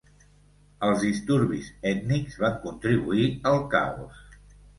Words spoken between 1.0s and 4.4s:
disturbis ètnics van contribuir al caos.